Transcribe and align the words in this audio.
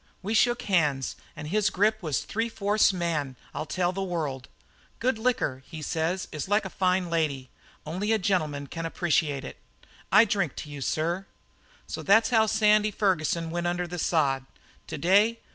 "We 0.23 0.33
shook 0.33 0.63
hands, 0.63 1.15
and 1.35 1.47
his 1.49 1.69
grip 1.69 2.01
was 2.01 2.23
three 2.23 2.49
fourths 2.49 2.91
man, 2.91 3.35
I'll 3.53 3.67
tell 3.67 3.91
the 3.91 4.01
world. 4.01 4.47
"'Good 4.97 5.19
liquor,' 5.19 5.61
says 5.79 6.27
he, 6.31 6.35
'is 6.37 6.47
like 6.47 6.65
a 6.65 6.71
fine 6.71 7.11
lady. 7.11 7.51
Only 7.85 8.11
a 8.11 8.17
gentleman 8.17 8.65
can 8.65 8.87
appreciate 8.87 9.43
it. 9.45 9.57
I 10.11 10.25
drink 10.25 10.55
to 10.55 10.71
you, 10.71 10.81
sir.' 10.81 11.27
"So 11.85 12.01
that's 12.01 12.31
how 12.31 12.47
Sandy 12.47 12.89
Ferguson 12.89 13.51
went 13.51 13.67
under 13.67 13.85
the 13.85 13.99
sod. 13.99 14.47
To 14.87 14.97
day? 14.97 15.37